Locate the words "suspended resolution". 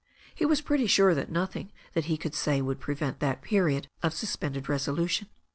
4.15-5.27